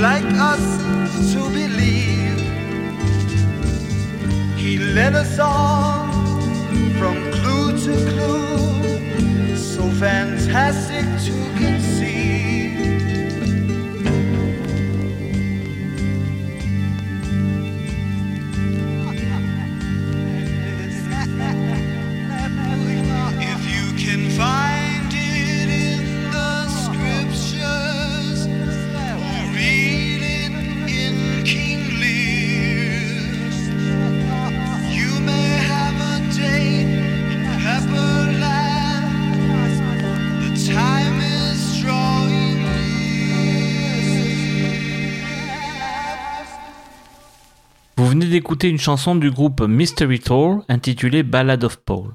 [0.00, 0.78] Like us
[1.32, 2.38] to believe.
[4.56, 6.10] He led us on
[6.98, 12.27] from clue to clue, so fantastic to conceive.
[48.28, 52.12] D'écouter une chanson du groupe Mystery Tour intitulée Ballad of Paul.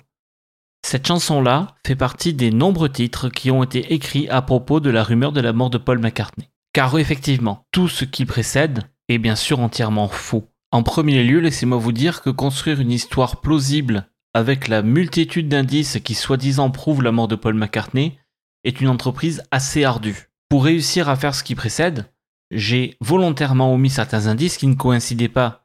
[0.86, 5.04] Cette chanson-là fait partie des nombreux titres qui ont été écrits à propos de la
[5.04, 6.50] rumeur de la mort de Paul McCartney.
[6.74, 10.50] Car effectivement, tout ce qui précède est bien sûr entièrement faux.
[10.72, 16.00] En premier lieu, laissez-moi vous dire que construire une histoire plausible avec la multitude d'indices
[16.04, 18.18] qui soi-disant prouvent la mort de Paul McCartney
[18.64, 20.30] est une entreprise assez ardue.
[20.50, 22.12] Pour réussir à faire ce qui précède,
[22.52, 25.63] j'ai volontairement omis certains indices qui ne coïncidaient pas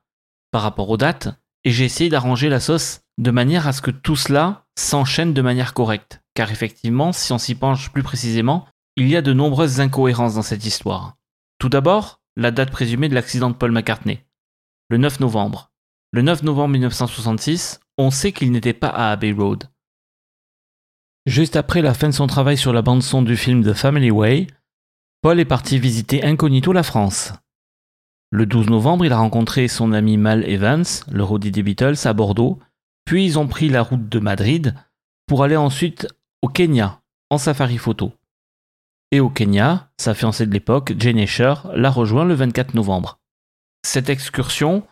[0.50, 1.28] par rapport aux dates,
[1.64, 5.42] et j'ai essayé d'arranger la sauce de manière à ce que tout cela s'enchaîne de
[5.42, 6.22] manière correcte.
[6.34, 10.42] Car effectivement, si on s'y penche plus précisément, il y a de nombreuses incohérences dans
[10.42, 11.16] cette histoire.
[11.58, 14.24] Tout d'abord, la date présumée de l'accident de Paul McCartney.
[14.88, 15.72] Le 9 novembre.
[16.12, 19.64] Le 9 novembre 1966, on sait qu'il n'était pas à Abbey Road.
[21.26, 24.46] Juste après la fin de son travail sur la bande-son du film The Family Way,
[25.20, 27.32] Paul est parti visiter incognito la France.
[28.30, 32.12] Le 12 novembre, il a rencontré son ami Mal Evans, le roadie des Beatles, à
[32.12, 32.58] Bordeaux,
[33.06, 34.74] puis ils ont pris la route de Madrid
[35.26, 36.06] pour aller ensuite
[36.42, 38.12] au Kenya, en safari photo.
[39.12, 43.18] Et au Kenya, sa fiancée de l'époque, Jane Asher, l'a rejoint le 24 novembre.
[43.82, 44.86] Cette excursion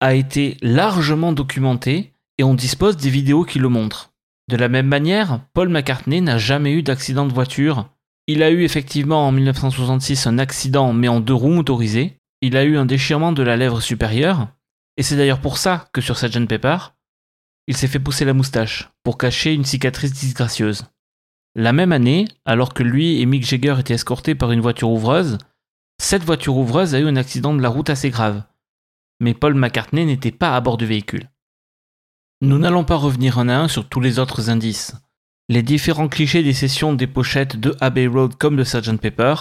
[0.00, 4.12] a été largement documentée et on dispose des vidéos qui le montrent.
[4.48, 7.88] De la même manière, Paul McCartney n'a jamais eu d'accident de voiture.
[8.26, 12.18] Il a eu effectivement en 1966 un accident mais en deux roues motorisées.
[12.42, 14.48] Il a eu un déchirement de la lèvre supérieure.
[14.96, 16.76] Et c'est d'ailleurs pour ça que sur Sgt Pepper,
[17.68, 20.84] il s'est fait pousser la moustache, pour cacher une cicatrice disgracieuse.
[21.54, 25.38] La même année, alors que lui et Mick Jagger étaient escortés par une voiture ouvreuse,
[26.00, 28.42] cette voiture ouvreuse a eu un accident de la route assez grave.
[29.20, 31.30] Mais Paul McCartney n'était pas à bord du véhicule.
[32.40, 34.96] Nous n'allons pas revenir un à un sur tous les autres indices.
[35.48, 39.34] Les différents clichés des sessions des pochettes de Abbey Road comme de Sgt Pepper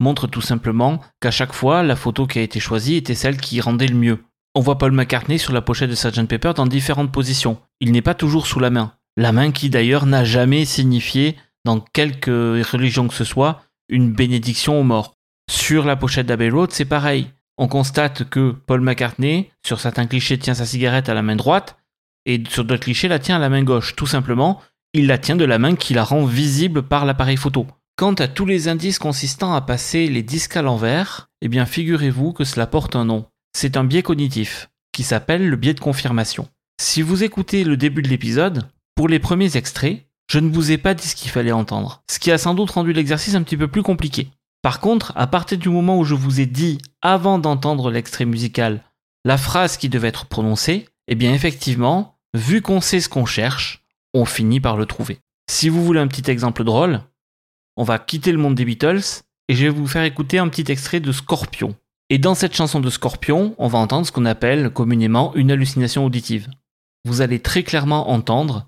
[0.00, 3.60] montrent tout simplement qu'à chaque fois, la photo qui a été choisie était celle qui
[3.60, 4.24] rendait le mieux.
[4.54, 7.60] On voit Paul McCartney sur la pochette de Sgt Pepper dans différentes positions.
[7.80, 8.94] Il n'est pas toujours sous la main.
[9.16, 14.80] La main qui d'ailleurs n'a jamais signifié, dans quelque religion que ce soit, une bénédiction
[14.80, 15.14] aux morts.
[15.50, 17.30] Sur la pochette d'Abbey Road, c'est pareil.
[17.56, 21.76] On constate que Paul McCartney, sur certains clichés, tient sa cigarette à la main droite,
[22.26, 23.96] et sur d'autres clichés, la tient à la main gauche.
[23.96, 24.60] Tout simplement,
[24.92, 27.66] il la tient de la main qui la rend visible par l'appareil photo.
[27.98, 32.32] Quant à tous les indices consistant à passer les disques à l'envers, eh bien figurez-vous
[32.32, 33.26] que cela porte un nom.
[33.52, 36.48] C'est un biais cognitif, qui s'appelle le biais de confirmation.
[36.80, 40.78] Si vous écoutez le début de l'épisode, pour les premiers extraits, je ne vous ai
[40.78, 43.56] pas dit ce qu'il fallait entendre, ce qui a sans doute rendu l'exercice un petit
[43.56, 44.30] peu plus compliqué.
[44.62, 48.84] Par contre, à partir du moment où je vous ai dit, avant d'entendre l'extrait musical,
[49.24, 53.82] la phrase qui devait être prononcée, eh bien effectivement, vu qu'on sait ce qu'on cherche,
[54.14, 55.18] on finit par le trouver.
[55.50, 57.02] Si vous voulez un petit exemple drôle,
[57.78, 60.70] on va quitter le monde des Beatles et je vais vous faire écouter un petit
[60.70, 61.76] extrait de Scorpion.
[62.10, 66.04] Et dans cette chanson de Scorpion, on va entendre ce qu'on appelle communément une hallucination
[66.04, 66.48] auditive.
[67.04, 68.66] Vous allez très clairement entendre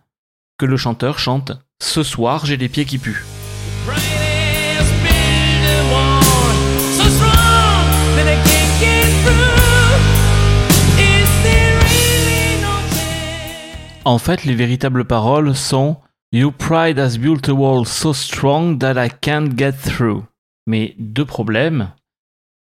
[0.58, 1.50] que le chanteur chante
[1.82, 3.24] Ce soir j'ai les pieds qui puent.
[14.04, 15.96] En fait, les véritables paroles sont
[16.32, 20.22] Your pride has built a wall so strong that I can't get through.
[20.68, 21.90] Mais deux problèmes.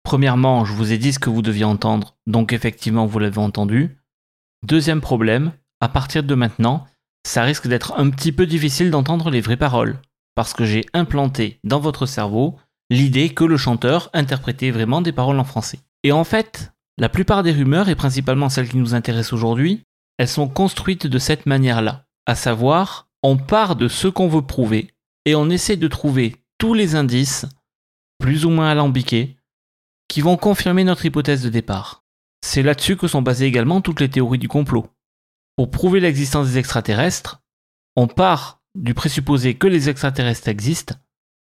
[0.04, 3.98] Premièrement, je vous ai dit ce que vous deviez entendre, donc effectivement vous l'avez entendu.
[4.66, 5.52] Deuxième problème,
[5.82, 6.86] à partir de maintenant,
[7.26, 9.98] ça risque d'être un petit peu difficile d'entendre les vraies paroles,
[10.34, 12.56] parce que j'ai implanté dans votre cerveau
[12.88, 15.80] l'idée que le chanteur interprétait vraiment des paroles en français.
[16.04, 19.82] Et en fait, la plupart des rumeurs, et principalement celles qui nous intéressent aujourd'hui,
[20.16, 24.94] elles sont construites de cette manière-là, à savoir, on part de ce qu'on veut prouver,
[25.24, 27.46] et on essaie de trouver tous les indices,
[28.18, 29.36] plus ou moins alambiqués,
[30.08, 32.04] qui vont confirmer notre hypothèse de départ.
[32.40, 34.86] C'est là-dessus que sont basées également toutes les théories du complot.
[35.56, 37.42] Pour prouver l'existence des extraterrestres,
[37.96, 40.94] on part du présupposé que les extraterrestres existent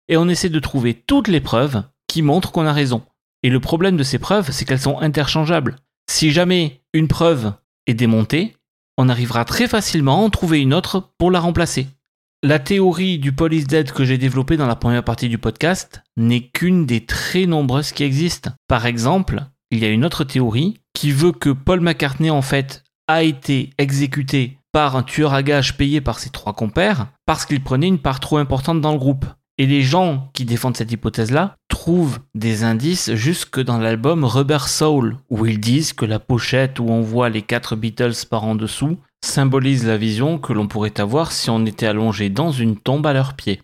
[0.08, 3.04] et on essaie de trouver toutes les preuves qui montrent qu'on a raison.
[3.42, 5.78] Et le problème de ces preuves, c'est qu'elles sont interchangeables.
[6.10, 7.54] Si jamais une preuve
[7.88, 8.56] est démontée,
[8.98, 11.88] on arrivera très facilement à en trouver une autre pour la remplacer.
[12.46, 16.50] La théorie du police dead que j'ai développée dans la première partie du podcast n'est
[16.50, 18.52] qu'une des très nombreuses qui existent.
[18.68, 22.84] Par exemple, il y a une autre théorie qui veut que Paul McCartney en fait
[23.08, 27.64] a été exécuté par un tueur à gages payé par ses trois compères parce qu'il
[27.64, 29.26] prenait une part trop importante dans le groupe.
[29.58, 35.18] Et les gens qui défendent cette hypothèse-là trouvent des indices jusque dans l'album Rubber Soul,
[35.30, 38.98] où ils disent que la pochette où on voit les quatre Beatles par en dessous
[39.24, 43.14] symbolise la vision que l'on pourrait avoir si on était allongé dans une tombe à
[43.14, 43.62] leurs pieds.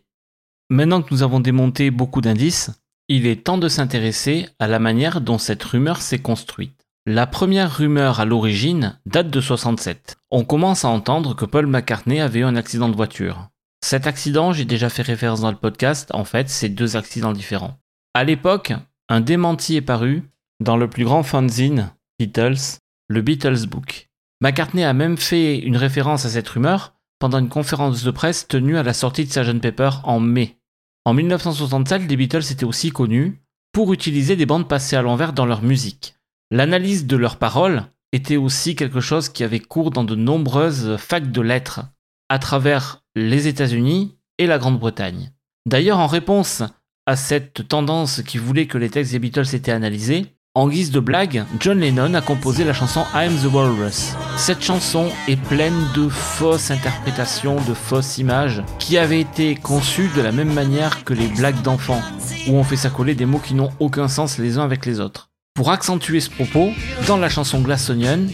[0.69, 2.71] Maintenant que nous avons démonté beaucoup d'indices,
[3.07, 6.85] il est temps de s'intéresser à la manière dont cette rumeur s'est construite.
[7.07, 10.17] La première rumeur à l'origine date de 67.
[10.29, 13.49] On commence à entendre que Paul McCartney avait eu un accident de voiture.
[13.82, 17.80] Cet accident, j'ai déjà fait référence dans le podcast, en fait, c'est deux accidents différents.
[18.13, 18.73] À l'époque,
[19.07, 20.23] un démenti est paru
[20.59, 24.09] dans le plus grand fanzine Beatles, le Beatles Book.
[24.41, 28.77] McCartney a même fait une référence à cette rumeur pendant une conférence de presse tenue
[28.77, 30.57] à la sortie de Sgt Pepper en mai.
[31.05, 35.45] En 1967, les Beatles étaient aussi connus pour utiliser des bandes passées à l'envers dans
[35.45, 36.15] leur musique.
[36.51, 41.32] L'analyse de leurs paroles était aussi quelque chose qui avait cours dans de nombreuses facs
[41.32, 41.82] de lettres
[42.30, 45.32] à travers les États-Unis et la Grande-Bretagne.
[45.65, 46.63] D'ailleurs, en réponse
[47.05, 50.99] à cette tendance qui voulait que les textes des Beatles étaient analysés, en guise de
[50.99, 54.15] blague, John Lennon a composé la chanson I'm the Walrus.
[54.36, 60.21] Cette chanson est pleine de fausses interprétations, de fausses images, qui avaient été conçues de
[60.21, 62.01] la même manière que les blagues d'enfants,
[62.47, 65.30] où on fait s'accoler des mots qui n'ont aucun sens les uns avec les autres.
[65.53, 66.71] Pour accentuer ce propos,
[67.05, 68.25] dans la chanson Glass Onion,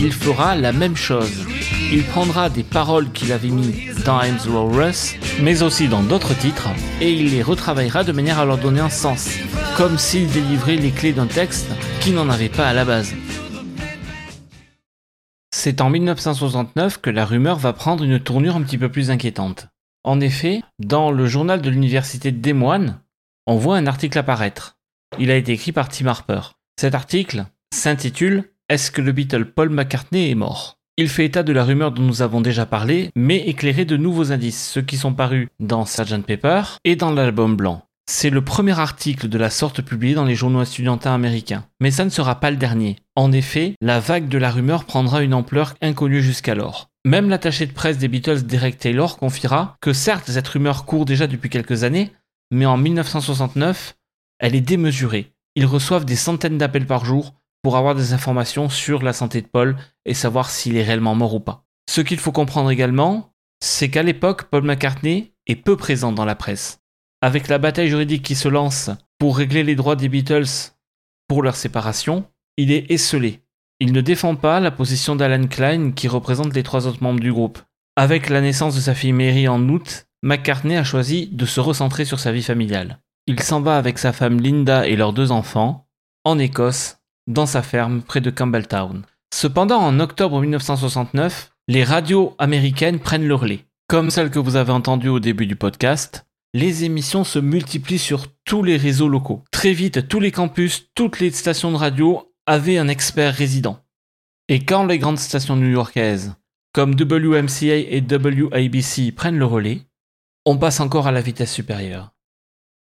[0.00, 1.44] il fera la même chose.
[1.90, 6.36] Il prendra des paroles qu'il avait mis dans I'm the Walrus, mais aussi dans d'autres
[6.36, 6.68] titres,
[7.00, 9.38] et il les retravaillera de manière à leur donner un sens,
[9.74, 11.70] comme s'il délivrait les clés d'un texte
[12.00, 13.14] qui n'en avait pas à la base.
[15.50, 19.68] C'est en 1969 que la rumeur va prendre une tournure un petit peu plus inquiétante.
[20.04, 23.00] En effet, dans le journal de l'université de Des Moines,
[23.46, 24.76] on voit un article apparaître.
[25.18, 26.40] Il a été écrit par Tim Harper.
[26.78, 30.77] Cet article s'intitule Est-ce que le Beatle Paul McCartney est mort?
[31.00, 34.32] Il fait état de la rumeur dont nous avons déjà parlé, mais éclairé de nouveaux
[34.32, 37.84] indices, ceux qui sont parus dans Sgt Pepper et dans l'album blanc.
[38.10, 41.64] C'est le premier article de la sorte publié dans les journaux estudiantins américains.
[41.80, 42.96] Mais ça ne sera pas le dernier.
[43.14, 46.88] En effet, la vague de la rumeur prendra une ampleur inconnue jusqu'alors.
[47.04, 51.28] Même l'attaché de presse des Beatles, Derek Taylor, confiera que certes cette rumeur court déjà
[51.28, 52.10] depuis quelques années,
[52.50, 53.94] mais en 1969,
[54.40, 55.30] elle est démesurée.
[55.54, 59.46] Ils reçoivent des centaines d'appels par jour pour avoir des informations sur la santé de
[59.46, 61.64] Paul et savoir s'il est réellement mort ou pas.
[61.88, 66.34] Ce qu'il faut comprendre également, c'est qu'à l'époque, Paul McCartney est peu présent dans la
[66.34, 66.80] presse
[67.20, 70.72] avec la bataille juridique qui se lance pour régler les droits des Beatles
[71.26, 72.24] pour leur séparation,
[72.56, 73.42] il est esselé.
[73.80, 77.32] Il ne défend pas la position d'Alan Klein qui représente les trois autres membres du
[77.32, 77.58] groupe.
[77.96, 82.04] Avec la naissance de sa fille Mary en août, McCartney a choisi de se recentrer
[82.04, 83.00] sur sa vie familiale.
[83.26, 85.88] Il s'en va avec sa femme Linda et leurs deux enfants
[86.24, 86.97] en Écosse,
[87.28, 89.04] dans sa ferme près de Campbelltown.
[89.32, 93.66] Cependant, en octobre 1969, les radios américaines prennent le relais.
[93.86, 98.26] Comme celle que vous avez entendue au début du podcast, les émissions se multiplient sur
[98.44, 99.44] tous les réseaux locaux.
[99.50, 103.78] Très vite, tous les campus, toutes les stations de radio avaient un expert résident.
[104.48, 106.34] Et quand les grandes stations new-yorkaises,
[106.72, 109.82] comme WMCA et WABC, prennent le relais,
[110.46, 112.14] on passe encore à la vitesse supérieure.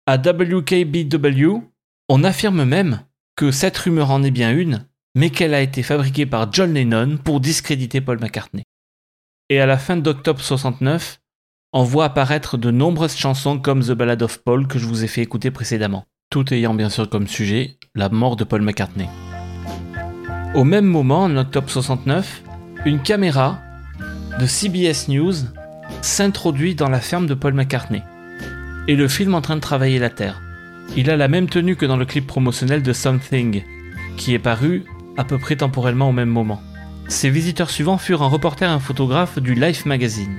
[0.07, 1.62] À WKBW,
[2.11, 3.01] on affirme même
[3.37, 7.18] que cette rumeur en est bien une, mais qu'elle a été fabriquée par John Lennon
[7.22, 8.64] pour discréditer Paul McCartney.
[9.51, 11.20] Et à la fin d'octobre 69,
[11.72, 15.09] on voit apparaître de nombreuses chansons comme The Ballad of Paul que je vous ai
[15.09, 19.09] fait écouter précédemment, tout ayant bien sûr comme sujet la mort de Paul McCartney.
[20.55, 22.43] Au même moment, en octobre 69,
[22.87, 23.61] une caméra
[24.39, 25.35] de CBS News
[26.01, 28.03] s'introduit dans la ferme de Paul McCartney
[28.87, 30.41] et le film en train de travailler la terre.
[30.97, 33.62] Il a la même tenue que dans le clip promotionnel de Something,
[34.16, 34.85] qui est paru
[35.16, 36.62] à peu près temporellement au même moment.
[37.09, 40.37] Ses visiteurs suivants furent un reporter et un photographe du Life magazine.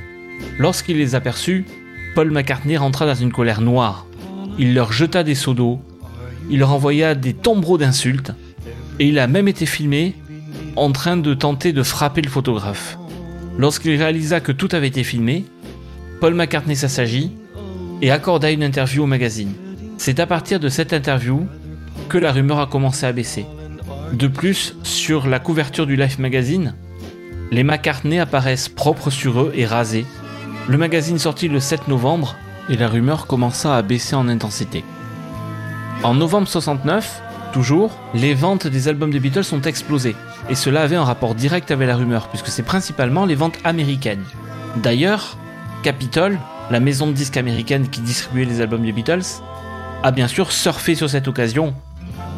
[0.57, 1.65] Lorsqu'il les aperçut,
[2.15, 4.05] Paul McCartney rentra dans une colère noire.
[4.57, 5.81] Il leur jeta des seaux d'eau,
[6.49, 8.31] il leur envoya des tombereaux d'insultes,
[8.99, 10.15] et il a même été filmé
[10.75, 12.97] en train de tenter de frapper le photographe.
[13.57, 15.45] Lorsqu'il réalisa que tout avait été filmé,
[16.19, 17.31] Paul McCartney s'assagit
[18.01, 19.53] et accorda une interview au magazine.
[19.97, 21.47] C'est à partir de cette interview
[22.09, 23.45] que la rumeur a commencé à baisser.
[24.13, 26.75] De plus, sur la couverture du Life magazine,
[27.51, 30.05] les McCartney apparaissent propres sur eux et rasés,
[30.67, 32.35] le magazine sortit le 7 novembre
[32.69, 34.83] et la rumeur commença à baisser en intensité.
[36.01, 37.21] En novembre 69,
[37.53, 40.15] toujours, les ventes des albums des Beatles ont explosé.
[40.49, 44.23] Et cela avait un rapport direct avec la rumeur, puisque c'est principalement les ventes américaines.
[44.77, 45.37] D'ailleurs,
[45.83, 46.39] Capitol,
[46.71, 49.21] la maison de disques américaine qui distribuait les albums des Beatles,
[50.05, 51.73] a bien sûr surfé sur cette occasion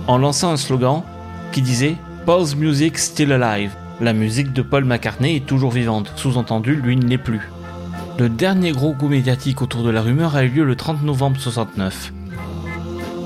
[0.08, 1.04] en lançant un slogan
[1.52, 3.72] qui disait Paul's Music Still Alive.
[4.00, 7.42] La musique de Paul McCartney est toujours vivante, sous-entendu, lui ne l'est plus.
[8.20, 11.42] Le dernier gros coup médiatique autour de la rumeur a eu lieu le 30 novembre
[11.42, 12.14] 69.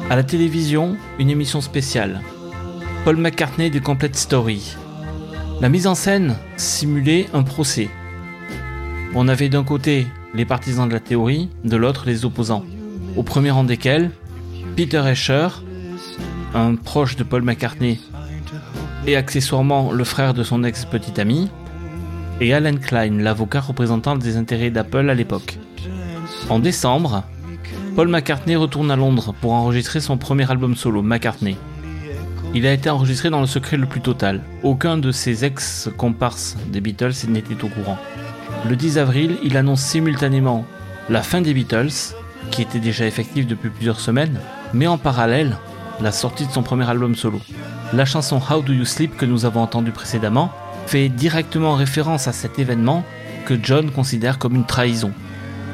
[0.09, 2.19] À la télévision, une émission spéciale.
[3.05, 4.75] Paul McCartney des Complete Story.
[5.61, 7.91] La mise en scène simulait un procès.
[9.13, 12.65] On avait d'un côté les partisans de la théorie, de l'autre les opposants.
[13.17, 14.09] Au premier rang desquels,
[14.75, 15.49] Peter Escher,
[16.53, 17.99] un proche de Paul McCartney
[19.05, 21.49] et accessoirement le frère de son ex-petit ami,
[22.39, 25.59] et Alan Klein, l'avocat représentant des intérêts d'Apple à l'époque.
[26.49, 27.23] En décembre,
[27.95, 31.57] Paul McCartney retourne à Londres pour enregistrer son premier album solo, McCartney.
[32.53, 34.41] Il a été enregistré dans le secret le plus total.
[34.63, 37.97] Aucun de ses ex-comparses des Beatles n'était au courant.
[38.67, 40.65] Le 10 avril, il annonce simultanément
[41.09, 42.13] la fin des Beatles,
[42.49, 44.39] qui était déjà effective depuis plusieurs semaines,
[44.73, 45.57] mais en parallèle,
[46.01, 47.39] la sortie de son premier album solo.
[47.93, 50.51] La chanson How Do You Sleep que nous avons entendue précédemment
[50.87, 53.03] fait directement référence à cet événement
[53.45, 55.11] que John considère comme une trahison.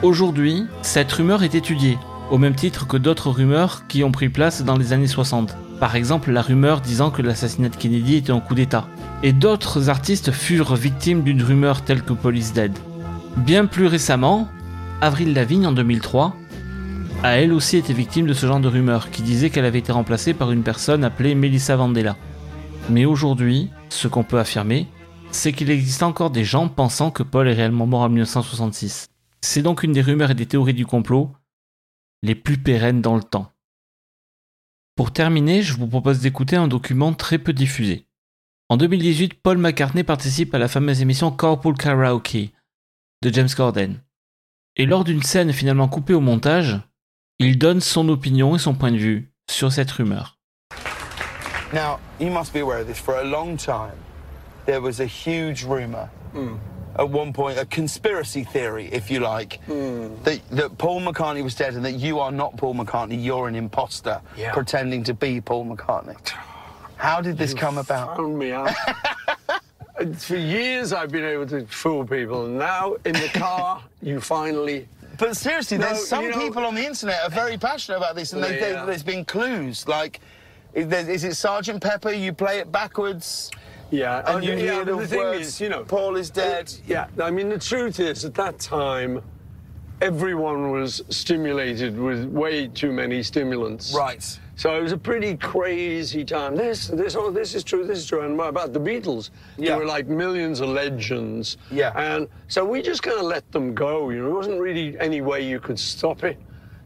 [0.04, 1.98] Aujourd'hui, cette rumeur est étudiée,
[2.30, 5.56] au même titre que d'autres rumeurs qui ont pris place dans les années 60.
[5.80, 8.88] Par exemple, la rumeur disant que l'assassinat de Kennedy était un coup d'État.
[9.24, 12.72] Et d'autres artistes furent victimes d'une rumeur telle que Police Dead.
[13.38, 14.48] Bien plus récemment,
[15.02, 16.36] Avril Lavigne en 2003
[17.24, 19.92] a elle aussi été victime de ce genre de rumeur qui disait qu'elle avait été
[19.92, 22.16] remplacée par une personne appelée Melissa Vandela.
[22.90, 24.88] Mais aujourd'hui, ce qu'on peut affirmer,
[25.32, 29.08] c'est qu'il existe encore des gens pensant que Paul est réellement mort en 1966.
[29.42, 31.32] C'est donc une des rumeurs et des théories du complot
[32.24, 33.52] les plus pérennes dans le temps.
[34.96, 38.08] Pour terminer, je vous propose d'écouter un document très peu diffusé.
[38.70, 42.52] En 2018, Paul McCartney participe à la fameuse émission Carpool Karaoke
[43.22, 44.02] de James Corden.
[44.76, 46.80] Et lors d'une scène finalement coupée au montage,
[47.40, 50.38] il donne son opinion et son point de vue sur cette rumeur.
[51.74, 53.98] Now, you must be aware of this for a long time.
[54.68, 56.58] there was a huge rumour hmm.
[57.00, 60.10] at one point, a conspiracy theory, if you like, hmm.
[60.24, 63.56] that, that Paul McCartney was dead and that you are not Paul McCartney, you're an
[63.56, 64.54] imposter Yeah.
[64.54, 66.16] pretending to be Paul McCartney.
[66.98, 68.18] How did this come about?
[68.18, 68.74] Found me out.
[70.18, 74.88] For years, I've been able to fool people, and now in the car, you finally.
[75.18, 78.16] But seriously, No, there's some you know- people on the internet are very passionate about
[78.16, 78.86] this, and they, Yeah.
[78.86, 80.20] there's been clues like.
[80.74, 82.12] Is, it Sergeant Pepper?
[82.12, 83.50] You play it backwards,
[83.90, 85.48] Yeah, and and you yeah, hear the, the thing words.
[85.48, 86.72] is, you know, Paul is dead.
[86.86, 89.24] Yeah, I mean, the truth is, at that time,
[90.02, 93.94] everyone was stimulated with way too many stimulants.
[93.96, 94.24] Right.
[94.56, 96.56] So it was a pretty crazy time.
[96.56, 98.22] This, this, oh, this is true, this is true.
[98.22, 99.70] And about the Beatles, Yeah.
[99.72, 101.58] there were like millions of legends.
[101.70, 101.92] Yeah.
[101.96, 104.10] And so we just kind of let them go.
[104.10, 106.38] You know, there wasn't really any way you could stop it.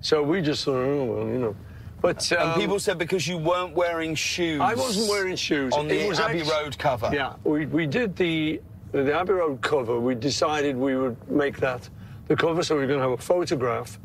[0.01, 1.55] So we just thought, oh, well, you know.
[2.01, 4.59] But um, And people said because you weren't wearing shoes.
[4.59, 5.71] I wasn't wearing shoes.
[5.73, 7.09] on the It was Abbey actu- Road cover.
[7.13, 9.99] Yeah, we, we did the the Abbey Road cover.
[9.99, 11.87] We decided we would make that
[12.31, 13.99] the cover, so we are going to have a photograph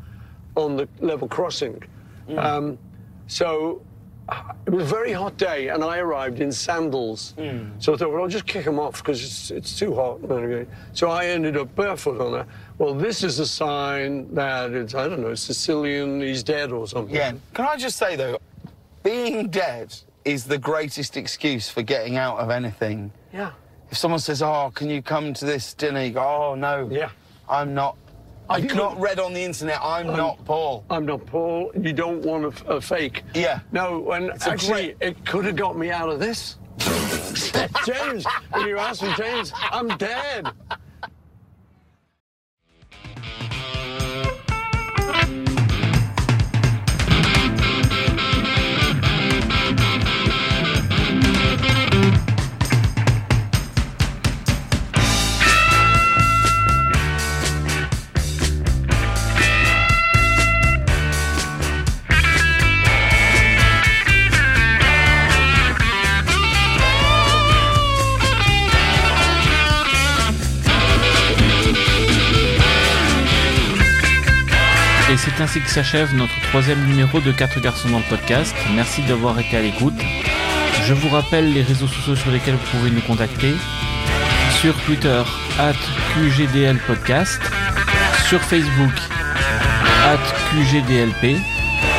[0.55, 1.81] on the level crossing.
[2.29, 2.43] Mm.
[2.43, 2.77] Um,
[3.27, 3.81] so
[4.65, 7.33] it was a very hot day, and I arrived in sandals.
[7.37, 7.71] Mm.
[7.81, 10.19] So I thought, well, I'll just kick them off because it's, it's too hot.
[10.93, 12.47] So I ended up barefoot on it.
[12.77, 17.15] Well, this is a sign that it's, I don't know, Sicilian, he's dead or something.
[17.15, 17.33] Yeah.
[17.53, 18.39] Can I just say though,
[19.03, 23.09] being dead is the greatest excuse for getting out of anything.
[23.31, 23.51] Yeah.
[23.89, 27.09] If someone says, "Oh, can you come to this dinner?" You go, "Oh no, Yeah.
[27.47, 27.95] I'm not."
[28.49, 29.79] I I've could- not read on the internet.
[29.81, 30.85] I'm not Paul.
[30.89, 31.71] I'm not Paul.
[31.79, 33.23] You don't want a fake.
[33.33, 33.59] Yeah.
[33.71, 36.55] No, and a actually, great- it could have got me out of this.
[37.85, 40.47] James, when you asked me, James, I'm dead.
[75.37, 78.55] C'est ainsi que s'achève notre troisième numéro de 4 garçons dans le podcast.
[78.73, 79.93] Merci d'avoir été à l'écoute.
[80.85, 83.53] Je vous rappelle les réseaux sociaux sur lesquels vous pouvez nous contacter.
[84.59, 85.21] Sur Twitter,
[85.59, 85.75] at
[86.13, 87.41] QGDLpodcast.
[88.27, 88.93] Sur Facebook,
[90.05, 90.17] at
[90.49, 91.37] QGDLP.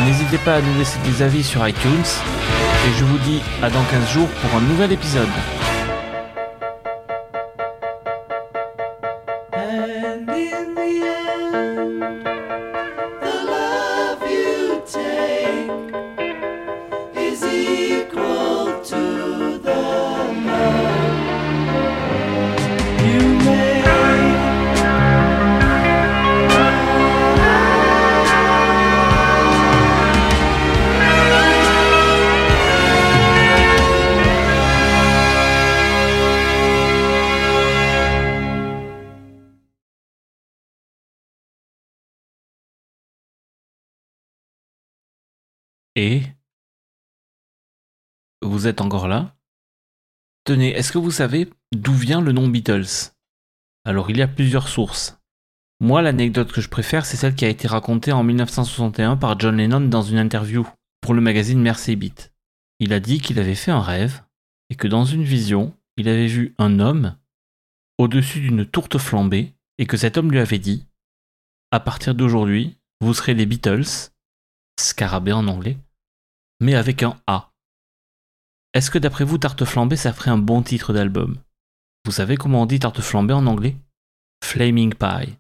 [0.05, 2.09] N'hésitez pas à nous laisser des avis sur iTunes.
[2.89, 5.29] Et je vous dis à dans 15 jours pour un nouvel épisode.
[46.01, 46.23] Et
[48.41, 49.37] vous êtes encore là
[50.45, 53.11] Tenez, est-ce que vous savez d'où vient le nom Beatles?
[53.85, 55.19] Alors il y a plusieurs sources.
[55.81, 59.57] Moi, l'anecdote que je préfère, c'est celle qui a été racontée en 1961 par John
[59.57, 60.69] Lennon dans une interview
[61.01, 62.33] pour le magazine Mercy Beat.
[62.79, 64.23] Il a dit qu'il avait fait un rêve
[64.71, 67.17] et que dans une vision, il avait vu un homme
[67.99, 70.87] au-dessus d'une tourte flambée et que cet homme lui avait dit
[71.73, 74.13] À partir d'aujourd'hui, vous serez les Beatles,
[74.79, 75.77] scarabée en anglais,
[76.61, 77.51] mais avec un A.
[78.75, 81.39] Est-ce que d'après vous, tarte flambée, ça ferait un bon titre d'album?
[82.05, 83.77] Vous savez comment on dit tarte flambée en anglais?
[84.45, 85.37] Flaming Pie.